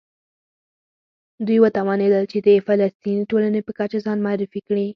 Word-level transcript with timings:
دوی 1.45 1.57
وتوانېدل 1.61 2.23
چې 2.31 2.37
د 2.47 2.49
فلسطیني 2.67 3.23
ټولنې 3.31 3.59
په 3.63 3.71
کچه 3.79 3.97
ځان 4.05 4.17
معرفي 4.25 4.61
کړي. 4.67 4.87